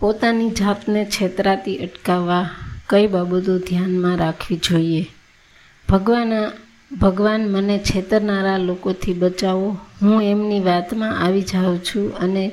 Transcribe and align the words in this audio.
પોતાની 0.00 0.50
જાતને 0.50 1.04
છેતરાતી, 1.04 1.76
અટકાવવા 1.76 2.48
કઈ 2.86 3.06
બાબતો 3.06 3.58
ધ્યાનમાં 3.58 4.16
રાખવી 4.16 4.56
જોઈએ? 4.56 5.06
ભગવાન 5.88 6.32
ભગવાન 6.96 7.50
મને 7.50 7.78
છેતરનારા 7.78 8.56
લોકોથી 8.56 9.12
બચાવો. 9.12 9.78
હું 10.02 10.22
એમની 10.22 10.60
વાતમાં 10.60 11.18
આવી 11.18 11.42
જાઉં 11.42 11.84
છું 11.84 12.16
અને 12.16 12.50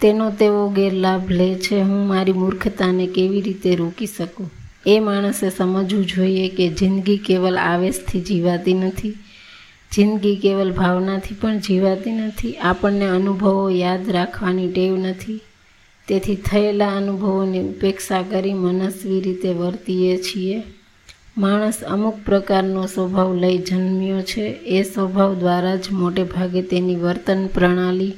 તેનો 0.00 0.30
તેઓ 0.30 0.68
ગેરલાભ 0.68 1.30
લે 1.30 1.54
છે. 1.54 1.80
હું 1.80 2.08
મારી 2.08 2.32
મૂર્ખતાને 2.32 3.06
કેવી 3.06 3.40
રીતે 3.40 3.74
રોકી 3.74 4.06
શકું? 4.06 4.50
એ 4.86 5.00
માણસે 5.00 5.50
સમજવું 5.50 6.06
જોઈએ 6.06 6.48
કે 6.48 6.68
જિંદગી 6.68 7.16
કેવલ 7.16 7.58
આવેશથી 7.58 8.20
જીવાતી 8.20 8.74
નથી. 8.74 9.10
જિંદગી 9.92 10.36
કેવલ 10.36 10.72
ભાવનાથી 10.72 11.34
પણ 11.34 11.58
જીવાતી 11.58 12.10
નથી. 12.10 12.54
આપણને 12.54 13.06
અનુભવો 13.06 13.70
યાદ 13.70 14.10
રાખવાની 14.10 14.72
ટેવ 14.72 14.96
નથી. 14.96 15.40
તેથી 16.08 16.34
થયેલા 16.34 16.88
અનુભવોની 16.88 17.60
ઉપેક્ષા 17.60 18.22
કરી 18.22 18.52
મનસ્વી 18.52 19.20
રીતે 19.20 19.48
વર્તીએ 19.48 20.16
છીએ. 20.22 20.62
માણસ 21.38 21.82
અમુક 21.82 22.18
પ્રકારનો 22.26 22.86
સ્વભાવ 22.86 23.36
લઈ 23.36 23.58
જન્મ્યો 23.58 24.22
છે. 24.22 24.40
એ 24.50 24.82
સ્વભાવ 24.82 25.34
દ્વારા 25.34 25.76
જ 25.76 25.88
મોટે 25.92 26.22
ભાગે 26.22 26.62
તેની 26.62 26.96
વર્તન 26.96 27.46
પ્રણાલી 27.46 28.12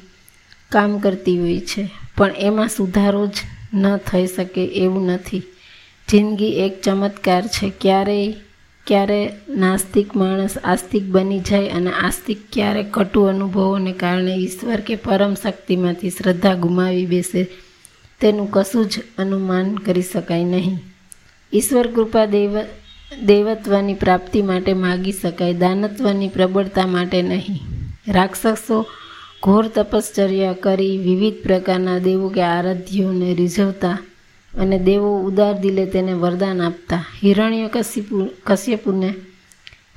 કામ 0.68 0.98
કરતી 0.98 1.38
હોય 1.38 1.60
છે. 1.60 1.88
પણ 2.16 2.30
એમાં 2.38 2.68
સુધારો 2.68 3.26
જ 3.26 3.34
ન 3.74 3.96
થઈ 3.96 4.26
શકે 4.26 4.64
એવું 4.64 5.06
નથી. 5.06 5.42
જિંદગી 6.08 6.48
એક 6.48 6.82
ચમત્કાર 6.82 7.46
છે. 7.46 7.72
ક્યારેય, 7.80 8.34
ક્યારે 8.86 9.30
નાસ્તિક 9.48 10.16
માણસ 10.16 10.58
આસ્તિક 10.64 11.02
બની 11.02 11.40
જાય 11.40 11.68
અને 11.68 11.90
આસ્તિક 11.90 12.38
ક્યારે 12.52 12.84
કટુ 12.90 13.22
અનુભવોને 13.22 13.92
કારણે 13.92 14.34
ઈશ્વર 14.34 14.80
કે 14.80 14.96
પરમ 14.96 15.34
શક્તિમાંથી 15.34 16.10
શ્રદ્ધા 16.10 16.54
ગુમાવી 16.54 17.06
બેસે 17.06 17.46
તેનું 18.20 18.50
કશું 18.50 18.86
જ 18.86 19.00
અનુમાન 19.18 19.74
કરી 19.74 20.02
શકાય 20.02 20.44
નહીં. 20.44 20.78
ઈશ્વર 21.52 21.86
કૃપા 21.86 22.24
દેવ, 22.24 22.58
દેવત્વની 23.24 23.94
પ્રાપ્તિ 23.94 24.42
માટે 24.42 24.72
માગી 24.72 25.12
શકાય, 25.12 25.54
દાનત્વની 25.54 26.28
પ્રબળતા 26.28 26.86
માટે 26.86 27.22
નહીં. 27.22 27.58
રાક્ષસો 28.12 28.86
ઘોર 29.42 29.68
તપશ્ચર્યા 29.68 30.52
કરી 30.52 30.98
વિવિધ 30.98 31.34
પ્રકારના 31.42 31.98
દેવો 31.98 32.28
કે 32.28 32.42
આરાધ્યોને 32.42 33.34
રીઝવતા 33.34 33.98
અને 34.54 34.78
દેવો 34.78 35.20
ઉદાર 35.20 35.58
દિલે 35.60 35.86
તેને 35.86 36.12
વરદાન 36.12 36.62
આપતા. 36.62 37.04
હિરણ્ય 37.24 37.68
કશ્યપુ, 37.72 38.28
કશ્યપુને 38.44 39.14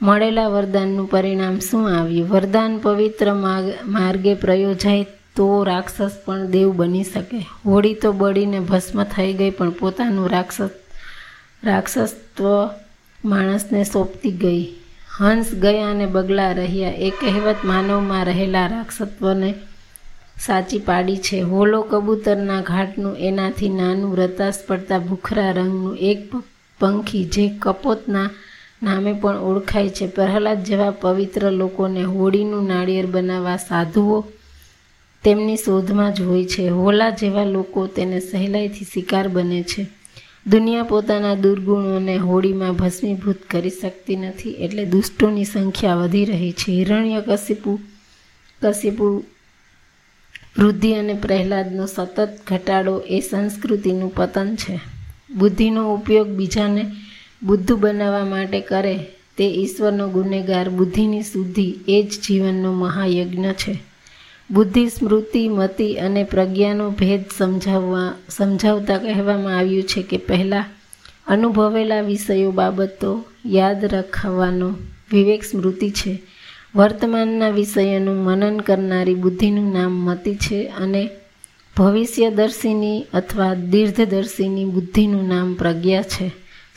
મળેલા 0.02 0.48
વરદાનનું 0.48 1.10
પરિણામ 1.10 1.60
શું 1.60 2.00
આવ્યું? 2.00 2.30
વરદાન 2.30 2.78
પવિત્ર 2.78 3.34
માર્ગે 3.34 4.34
પ્રયોજાય 4.34 5.06
તો 5.40 5.48
રાક્ષસ 5.64 6.20
પણ 6.26 6.46
દેવ 6.46 6.72
બની 6.72 7.04
શકે. 7.04 7.46
હોળી 7.66 7.94
તો 7.94 8.12
બળીને 8.12 8.60
ભસ્મ 8.60 9.04
થઈ 9.04 9.34
ગઈ, 9.34 9.50
પણ 9.50 9.72
પોતાનું 9.72 10.30
રાક્ષસ, 10.30 10.70
રાક્ષસત્વ 11.64 12.70
માણસને 13.26 13.84
સોંપતી 13.84 14.32
ગઈ. 14.32 14.68
હંસ 15.18 15.56
ગયા 15.56 15.90
અને 15.92 16.06
બગલા 16.06 16.52
રહ્યા. 16.52 16.92
એ 16.92 17.10
કહેવત 17.10 17.66
માનવમાં 17.66 18.26
રહેલા 18.26 18.68
રાક્ષસત્વને 18.68 19.54
સાચી 20.46 20.80
પાડી 20.80 21.18
છે. 21.18 21.42
હોલો 21.42 21.82
કબૂતરના 21.82 22.62
ઘાટનું 22.62 23.18
એનાથી 23.20 23.70
નાનું 23.70 24.18
રતાસ 24.18 24.60
પડતા 24.68 25.00
ભૂખરા 25.00 25.52
રંગનું 25.52 25.98
એક 25.98 26.36
પંખી 26.80 27.26
જે 27.26 27.46
કપોતના 27.60 28.30
નામે 28.84 29.14
પણ 29.14 29.38
ઓળખાય 29.38 29.90
છે. 29.90 30.08
પ્રહલાદ 30.08 30.64
જેવા 30.64 30.92
પવિત્ર 30.92 31.52
લોકોને 31.52 32.04
હોળીનું 32.04 32.68
નાળિયેર 32.68 33.06
બનાવવા 33.06 33.58
સાધુઓ 33.58 34.20
તેમની 35.24 35.58
શોધમાં 35.58 36.14
જ 36.14 36.22
હોય 36.22 36.46
છે. 36.46 36.70
હોલા 36.70 37.10
જેવા 37.10 37.44
લોકો 37.44 37.88
તેને 37.88 38.20
સહેલાઈથી 38.20 38.86
શિકાર 38.94 39.28
બને 39.28 39.64
છે. 39.64 39.88
દુનિયા 40.48 40.84
પોતાના 40.84 41.36
દુર્ગુણોને 41.36 42.18
હોળીમાં 42.18 42.74
ભસ્મીભૂત 42.74 43.36
કરી 43.50 43.70
શકતી 43.70 44.16
નથી 44.16 44.50
એટલે 44.50 44.86
દુષ્ટોની 44.86 45.46
સંખ્યા 45.46 45.96
વધી 45.96 46.26
રહી 46.26 46.52
છે. 46.52 46.72
હિરણ્ય 46.72 47.22
કશિપુ 47.22 47.80
કશિપુ 48.62 49.24
વૃદ્ધિ 50.58 50.94
અને 50.94 51.14
પ્રહલાદનો 51.14 51.86
સતત 51.86 52.30
ઘટાડો 52.48 53.00
એ 53.00 53.20
સંસ્કૃતિનું 53.20 54.16
પતન 54.16 54.56
છે. 54.56 54.80
બુદ્ધિનો 55.36 55.94
ઉપયોગ 55.94 56.28
બીજાને 56.28 56.92
બુદ્ધ 57.44 57.74
બનાવવા 57.74 58.26
માટે 58.26 58.62
કરે 58.62 59.00
તે 59.38 59.44
ઈશ્વરનો 59.44 60.10
ગુનેગાર, 60.10 60.70
બુદ્ધિની 60.70 61.22
શુદ્ધિ 61.22 61.76
એ 61.88 62.04
જ 62.04 62.22
જીવનનો 62.28 62.74
મહાયજ્ઞ 62.74 63.52
છે. 63.52 63.89
બુદ્ધિ, 64.52 64.90
સ્મૃતિ, 64.90 65.48
મતિ 65.48 65.94
અને 65.94 66.24
પ્રજ્ઞાનો 66.24 66.90
ભેદ 66.90 67.26
સમજાવવા, 67.38 68.14
સમજાવતા 68.30 68.98
કહેવામાં 68.98 69.58
આવ્યું 69.58 69.84
છે 69.84 70.02
કે 70.02 70.18
પહેલાં 70.18 70.66
અનુભવેલા 71.28 72.02
વિષયો 72.02 72.52
બાબતો 72.52 73.26
યાદ 73.46 73.86
રખાવવાનો 73.86 74.70
વિવેક 75.14 75.44
સ્મૃતિ 75.44 75.90
છે. 75.90 76.22
વર્તમાનના 76.76 77.50
વિષયોનું 77.50 78.16
મનન 78.16 78.60
કરનારી 78.60 79.16
બુદ્ધિનું 79.16 79.74
નામ 79.74 79.92
મતિ 79.92 80.36
છે 80.36 80.68
અને 80.68 81.10
ભવિષ્યદર્શીની 81.78 83.06
અથવા 83.14 83.54
દીર્ઘદર્શીની 83.54 84.66
બુદ્ધિનું 84.66 85.28
નામ 85.28 85.54
પ્રજ્ઞા 85.54 86.02
છે. 86.02 86.32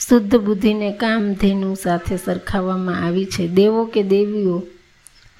શુદ્ધ 0.08 0.36
બુદ્ધિને 0.36 0.92
કામધેનુ 0.92 1.74
સાથે 1.74 2.16
સરખાવવામાં 2.16 3.06
આવી 3.06 3.24
છે. 3.24 3.48
દેવો 3.48 3.84
કે 3.84 4.02
દેવીઓ 4.02 4.62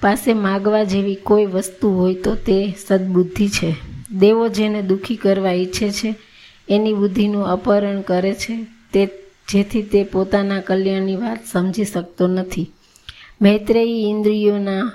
પાસે 0.03 0.33
માગવા 0.33 0.83
જેવી 0.83 1.15
કોઈ 1.15 1.45
વસ્તુ 1.45 1.89
હોય 1.89 2.15
તો 2.15 2.35
તે 2.35 2.75
સદબુદ્ધિ 2.87 3.47
છે. 3.47 3.75
દેવો 4.19 4.47
જેને 4.47 4.81
દુઃખી 4.81 5.15
કરવા 5.15 5.51
ઈચ્છે 5.51 5.89
છે, 5.89 6.15
એની 6.69 6.93
બુદ્ધિનું 6.93 7.45
અપહરણ 7.45 8.01
કરે 8.01 8.33
છે, 8.33 8.65
તે 8.93 9.09
જેથી 9.49 9.81
તે 9.81 10.03
પોતાના 10.03 10.59
કલ્યાણની 10.59 11.15
વાત 11.15 11.39
સમજી 11.51 11.85
શકતો 11.85 12.27
નથી. 12.27 12.71
મૈત્રેયી 13.41 14.09
ઇન્દ્રિયોના 14.09 14.91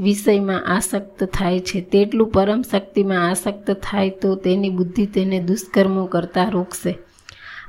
વિષયમાં 0.00 0.66
આસક્ત 0.76 1.24
થાય 1.24 1.60
છે. 1.60 1.80
તેટલું 1.80 2.30
પરમ 2.30 2.62
શક્તિમાં 2.62 3.30
આસક્ત 3.30 3.70
થાય 3.70 4.10
તો 4.10 4.34
તેની 4.34 4.70
બુદ્ધિ 4.70 5.06
તેને 5.06 5.40
દુષ્કર્મો 5.40 6.04
કરતાં 6.06 6.50
રોકશે. 6.50 6.98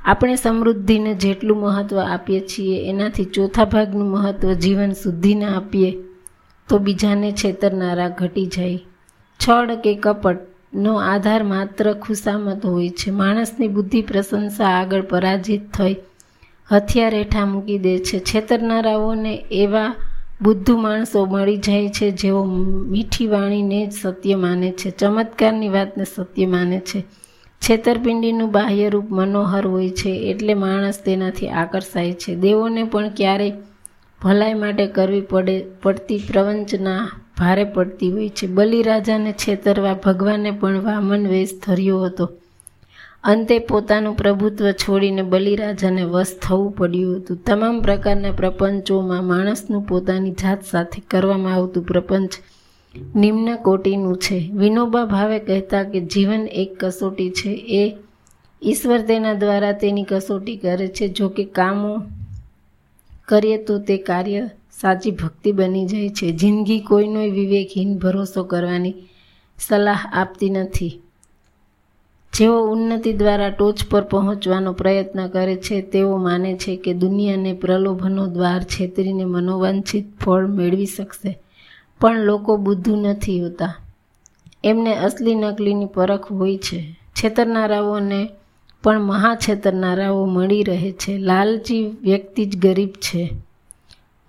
આપણે 0.04 0.36
સમૃદ્ધિને 0.36 1.14
જેટલું 1.14 1.60
મહત્ત્વ 1.60 1.98
આપીએ 1.98 2.40
છીએ, 2.40 2.88
એનાથી 2.88 3.24
ચોથા 3.24 3.64
ભાગનું 3.64 4.10
મહત્ત્વ 4.10 4.52
જીવન 4.52 4.92
શુદ્ધિને 4.92 5.44
આપીએ 5.44 5.92
તો 6.68 6.78
બીજાને 6.78 7.32
છેતરનારા 7.32 8.08
ઘટી 8.08 8.46
જાય. 8.46 8.80
છળ 9.40 9.74
કે 9.74 9.94
કપટનો 9.94 10.94
આધાર 10.94 11.42
માત્ર 11.42 11.92
ખુશામત 11.92 12.66
હોય 12.66 12.88
છે. 12.88 13.10
માણસની 13.10 13.68
બુદ્ધિ 13.68 14.02
પ્રશંસા 14.02 14.64
આગળ 14.64 15.02
પરાજિત 15.02 15.72
થઈ 15.74 15.96
હથિયાર 16.72 17.14
હેઠા 17.14 17.46
મૂકી 17.46 17.78
દે 17.78 17.98
છે. 17.98 18.18
છેતરનારાઓને 18.18 19.34
એવા 19.50 19.94
બુદ્ધુ 20.42 20.76
માણસો 20.76 21.24
મળી 21.24 21.56
જાય 21.56 21.88
છે 21.88 22.10
જેઓ 22.10 22.44
મીઠી 22.44 23.26
વાણીને 23.26 23.86
જ 23.86 23.92
સત્ય 23.92 24.34
માને 24.34 24.70
છે, 24.72 24.90
ચમત્કારની 24.90 25.68
વાતને 25.68 26.04
સત્ય 26.04 26.46
માને 26.46 26.80
છે. 26.80 27.04
છેતરપિંડીનું 27.62 28.50
બાહ્ય 28.50 28.88
રૂપ 28.88 29.10
મનોહર 29.10 29.66
હોય 29.66 29.90
છે 29.90 30.10
એટલે 30.10 30.54
માણસ 30.54 30.98
તેનાથી 31.04 31.48
આકર્ષાય 31.48 32.12
છે. 32.12 32.34
દેવોને 32.34 32.84
પણ 32.84 33.08
ક્યારેય 33.08 33.52
ભલાઈ 34.22 34.54
માટે 34.54 34.86
કરવી 34.86 35.20
પડે, 35.20 35.64
પડતી 35.82 36.18
પ્રવંચના 36.32 37.10
ભારે 37.38 37.64
પડતી 37.64 38.10
હોય 38.10 38.28
છે. 38.28 38.46
બલિરાજાને 38.46 39.32
છેતરવા 39.32 39.94
ભગવાને 39.94 40.50
પણ 40.50 40.82
વામન 40.82 41.26
વેશ 41.26 41.50
ધર્યો 41.66 42.02
હતો. 42.02 42.30
અંતે 43.24 43.58
પોતાનું 43.58 44.16
પ્રભુત્વ 44.16 44.70
છોડીને 44.70 45.22
બલિરાજાને 45.22 46.02
વશ 46.02 46.26
થવું 46.42 46.72
પડ્યું 46.72 47.16
હતું. 47.16 47.36
તમામ 47.36 47.80
પ્રકારના 47.80 48.30
પ્રપંચોમાં 48.30 49.24
માણસનું 49.24 49.82
પોતાની 49.82 50.30
જાત 50.30 50.64
સાથે 50.64 51.02
કરવામાં 51.10 51.54
આવતું 51.54 51.84
પ્રપંચ 51.84 52.30
નિમ્ન 53.16 53.56
કોટીનું 53.56 54.16
છે. 54.16 54.50
વિનોબા 54.54 55.04
ભાવે 55.04 55.38
કહેતા 55.38 55.82
કે 55.82 56.00
જીવન 56.00 56.48
એક 56.52 56.84
કસોટી 56.84 57.30
છે. 57.30 57.48
એ 57.50 57.96
ઈશ્વર 58.62 58.98
તેના 58.98 59.34
દ્વારા 59.34 59.72
તેની 59.72 60.02
કસોટી 60.02 60.56
કરે 60.56 60.88
છે. 60.88 61.08
જો 61.08 61.28
કે 61.28 61.44
કામો 61.44 62.02
કરીએ 63.28 63.64
તો 63.64 63.78
તે 63.78 63.98
કાર્ય 63.98 64.48
સાચી 64.80 65.10
ભક્તિ 65.10 65.52
બની 65.52 65.86
જાય 65.86 66.08
છે. 66.08 66.32
જિંદગી 66.32 66.80
કોઈનો 66.80 67.20
વિવેકહીન 67.20 67.98
ભરોસો 67.98 68.44
કરવાની 68.44 68.94
સલાહ 69.58 70.10
આપતી 70.12 70.50
નથી. 70.50 71.00
જેઓ 72.34 72.66
ઉન્નતિ 72.66 73.12
દ્વારા 73.12 73.48
ટોચ 73.48 73.84
પર 73.90 74.02
પહોંચવાનો 74.02 74.72
પ્રયત્ન 74.72 75.28
કરે 75.28 75.56
છે, 75.56 75.82
તેઓ 75.82 76.16
માને 76.16 76.56
છે 76.56 76.76
કે 76.76 76.94
દુનિયાને 76.94 77.52
પ્રલોભનો 77.52 78.26
દ્વાર 78.26 78.62
છેતરીને 78.62 79.24
મનોવાંછિત 79.24 80.18
ફળ 80.20 80.46
મેળવી 80.46 80.86
શકશે. 80.86 81.38
પણ 82.00 82.20
લોકો 82.20 82.56
બુદ્ધુ 82.56 82.96
નથી 82.96 83.40
હોતા. 83.40 83.76
એમને 84.64 84.94
અસલી 84.94 85.34
નકલીની 85.34 85.86
પરખ 85.86 86.32
હોય 86.32 86.56
છે. 86.56 87.00
છેતરનારાઓને 87.14 88.28
પણ 88.82 89.00
મહાછેતરનારાઓ 89.00 90.24
મળી 90.24 90.62
રહે 90.62 90.92
છે. 90.92 91.18
લાલચી 91.18 91.96
વ્યક્તિ 92.02 92.44
જ 92.44 92.58
ગરીબ 92.58 92.88
છે. 92.88 93.30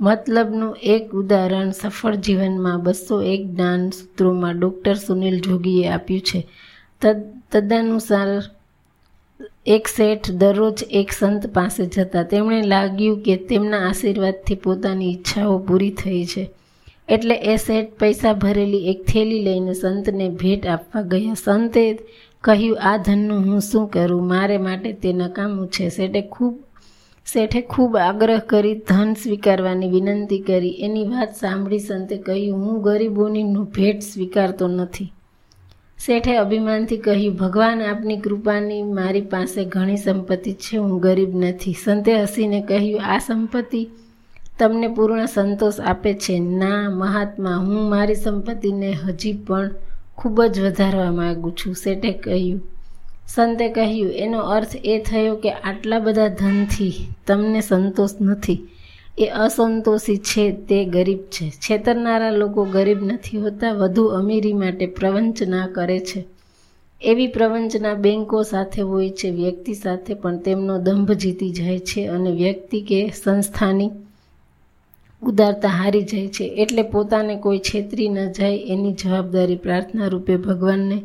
મતલબનું 0.01 0.77
એક 0.83 1.11
ઉદાહરણ 1.11 1.71
સફળ 1.71 2.15
જીવનમાં 2.15 2.83
બસો 2.83 3.21
એક 3.21 3.47
જ્ઞાન 3.47 3.89
સૂત્રોમાં 3.89 4.59
ડૉક્ટર 4.59 4.94
સુનિલ 4.94 5.39
જોગીએ 5.39 5.88
આપ્યું 5.88 6.19
છે. 6.19 6.47
તદ, 7.01 7.23
તદનુસાર 7.51 8.27
એક 9.65 9.88
શેઠ 9.88 10.31
દરરોજ 10.31 10.83
એક 10.91 11.11
સંત 11.11 11.47
પાસે 11.47 11.85
જતા 11.85 12.23
તેમણે 12.23 12.61
લાગ્યું 12.61 13.23
કે 13.23 13.35
તેમના 13.35 13.89
આશીર્વાદથી 13.89 14.55
પોતાની 14.55 15.11
ઈચ્છાઓ 15.11 15.57
પૂરી 15.57 15.91
થઈ 15.91 16.25
છે. 16.25 16.50
એટલે 17.09 17.35
એ 17.35 17.55
શેઠ 17.55 17.94
પૈસા 18.00 18.33
ભરેલી 18.33 18.89
એક 18.89 19.05
થેલી 19.05 19.44
લઈને 19.44 19.73
સંતને 19.73 20.29
ભેટ 20.29 20.67
આપવા 20.67 21.01
ગયા. 21.01 21.33
સંતે 21.44 22.00
કહ્યું, 22.43 22.77
આ 22.81 22.97
ધનનું 22.97 23.45
હું 23.45 23.61
શું 23.61 23.87
કરું? 23.87 24.27
મારે 24.27 24.57
માટે 24.57 24.93
તે 24.93 25.13
નકામું 25.13 25.67
છે. 25.67 25.89
શેઠે 25.89 26.21
ખૂબ 26.21 26.63
શેઠે 27.25 27.61
ખૂબ 27.61 27.97
આગ્રહ 27.97 28.39
કરી 28.39 28.73
ધન 28.75 29.13
સ્વીકારવાની 29.13 29.89
વિનંતી 29.89 30.39
કરી. 30.39 30.69
એની 30.69 31.03
વાત 31.03 31.35
સાંભળી 31.35 31.79
સંતે 31.79 32.17
કહ્યું, 32.17 32.59
હું 32.59 32.81
ગરીબોની 32.81 33.43
ભેટ 33.75 33.99
સ્વીકારતો 33.99 34.67
નથી. 34.67 35.13
શેઠે 36.05 36.35
અભિમાનથી 36.35 36.97
કહ્યું, 36.97 37.35
ભગવાન 37.35 37.81
આપની 37.81 38.17
કૃપાની 38.17 38.83
મારી 38.83 39.21
પાસે 39.21 39.65
ઘણી 39.65 39.97
સંપત્તિ 39.97 40.53
છે, 40.53 40.77
હું 40.77 40.99
ગરીબ 40.99 41.35
નથી. 41.35 41.75
સંતે 41.83 42.21
હસીને 42.21 42.61
કહ્યું, 42.61 43.01
આ 43.05 43.17
સંપત્તિ 43.17 43.89
તમને 44.59 44.87
પૂર્ણ 44.87 45.25
સંતોષ 45.25 45.79
આપે 45.79 46.13
છે. 46.13 46.39
ના 46.39 46.89
મહાત્મા, 46.89 47.55
હું 47.55 47.89
મારી 47.89 48.15
સંપત્તિને 48.15 48.91
હજી 48.91 49.33
પણ 49.33 49.69
ખૂબ 50.18 50.44
જ 50.44 50.60
વધારવા 50.60 51.12
માગું 51.12 51.56
છું, 51.56 51.75
શેઠે 51.75 52.12
કહ્યું. 52.12 52.62
સંતે 53.27 53.69
કહ્યું, 53.69 54.12
એનો 54.12 54.39
અર્થ 54.39 54.75
એ 54.86 55.00
થયો 55.00 55.36
કે 55.36 55.51
આટલા 55.51 56.00
બધા 56.00 56.27
ધનથી 56.27 56.94
તમને 57.27 57.62
સંતોષ 57.62 58.10
નથી. 58.21 58.68
એ 59.18 59.25
અસંતોષી 59.25 60.18
છે, 60.18 60.51
તે 60.51 60.86
ગરીબ 60.86 61.19
છે. 61.19 61.50
છેતરનારા 61.50 62.31
લોકો 62.31 62.65
ગરીબ 62.65 63.04
નથી 63.04 63.38
હોતા, 63.38 63.71
વધુ 63.74 64.06
અમીરી 64.06 64.54
માટે 64.54 64.86
પ્રવંચના 64.86 65.68
કરે 65.68 66.00
છે. 66.00 66.25
એવી 67.01 67.27
પ્રવંચના 67.27 67.94
બેંકો 67.94 68.44
સાથે 68.44 68.81
હોય 68.81 69.10
છે, 69.10 69.30
વ્યક્તિ 69.30 69.74
સાથે 69.74 70.13
પણ 70.13 70.38
તેમનો 70.38 70.77
દંભ 70.77 71.12
જીતી 71.12 71.50
જાય 71.50 71.80
છે 71.80 72.07
અને 72.07 72.31
વ્યક્તિ 72.31 72.81
કે 72.81 73.12
સંસ્થાની 73.24 73.89
ઉદારતા 75.25 75.67
હારી 75.67 76.03
જાય 76.03 76.27
છે. 76.27 76.43
એટલે 76.43 76.81
પોતાને 76.81 77.35
કોઈ 77.35 77.57
છેતરી 77.57 78.09
ન 78.09 78.31
જાય 78.31 78.57
એની 78.57 78.93
જવાબદારી 78.93 79.55
પ્રાર્થના 79.55 80.07
રૂપે 80.07 80.37
ભગવાનને 80.37 81.01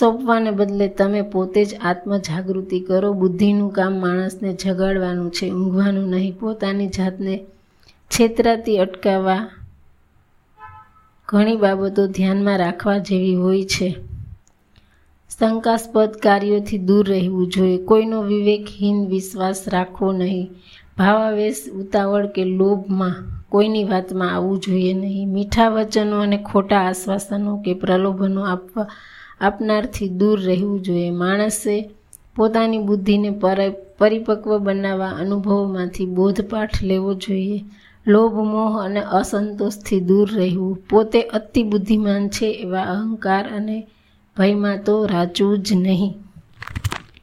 સોંપવાને 0.00 0.50
બદલે 0.50 0.88
તમે 0.88 1.22
પોતે 1.22 1.64
જ 1.64 1.74
આત્મજાગૃતિ 1.82 2.80
કરો. 2.80 3.12
બુદ્ધિનું 3.12 3.72
કામ 3.72 4.00
માણસને 4.00 4.52
જગાડવાનું 4.52 5.30
છે, 5.30 5.50
ઊંઘવાનું 5.50 6.08
નહીં. 6.08 6.38
પોતાની 6.38 6.86
જાતને 6.86 7.44
છેતરાતી, 8.10 8.78
અટકાવવા 8.78 9.48
ઘણી 11.28 11.56
બાબતો 11.56 12.06
ધ્યાનમાં 12.06 12.58
રાખવા 12.58 12.98
જેવી 12.98 13.34
હોય 13.34 13.64
છે. 13.64 13.94
શંકાસ્પદ 15.38 16.10
કાર્યોથી 16.22 16.78
દૂર 16.78 17.08
રહેવું 17.08 17.48
જોઈએ. 17.48 17.84
કોઈનો 17.84 18.22
વિવેકહીન 18.22 19.06
વિશ્વાસ 19.06 19.64
રાખવો 19.68 20.12
નહીં. 20.12 20.50
ભાવાવેશ, 20.98 21.62
ઉતાવળ 21.80 22.26
કે 22.26 22.44
લોભમાં 22.44 23.16
કોઈની 23.50 23.84
વાતમાં 23.84 24.34
આવવું 24.34 24.58
જોઈએ 24.58 24.94
નહીં. 24.94 25.28
મીઠા 25.28 25.68
વચનો 25.68 26.16
અને 26.20 26.38
ખોટા 26.38 26.82
આશ્વાસનો 26.88 27.52
કે 27.64 27.72
પ્રલોભનો 27.74 28.42
આપવા, 28.44 28.88
આપનારથી 29.40 30.08
દૂર 30.08 30.38
રહેવું 30.40 30.82
જોઈએ. 30.82 31.10
માણસે 31.10 31.74
પોતાની 32.36 32.78
બુદ્ધિને 32.78 33.30
પરિપક્વ 33.98 34.58
બનાવવા 34.58 35.18
અનુભવમાંથી 35.20 36.06
બોધપાઠ 36.06 36.82
લેવો 36.82 37.14
જોઈએ. 37.14 37.60
લોભ, 38.06 38.36
મોહ 38.52 38.74
અને 38.84 39.00
અસંતોષથી 39.00 40.00
દૂર 40.00 40.28
રહેવું. 40.34 40.78
પોતે 40.90 41.20
અતિ 41.22 41.62
બુદ્ધિમાન 41.62 42.28
છે 42.28 42.46
એવા 42.64 42.86
અહંકાર 42.92 43.44
અને 43.56 43.76
ભયમાં 44.36 44.78
તો 44.86 44.94
રાચવું 45.06 45.58
જ 45.58 45.72
નહીં. 45.76 46.12